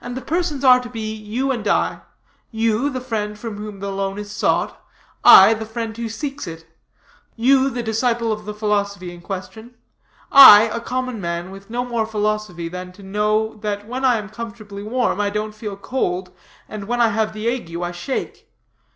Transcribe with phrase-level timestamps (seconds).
[0.00, 2.02] And the persons are to be you and I:
[2.52, 4.80] you, the friend from whom the loan is sought
[5.24, 6.64] I, the friend who seeks it;
[7.34, 9.74] you, the disciple of the philosophy in question
[10.30, 14.28] I, a common man, with no more philosophy than to know that when I am
[14.28, 16.30] comfortably warm I don't feel cold,
[16.68, 18.48] and when I have the ague I shake.